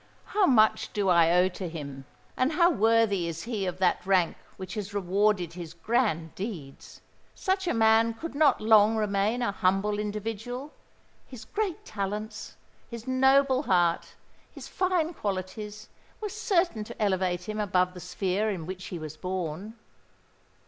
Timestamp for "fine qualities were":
14.67-16.29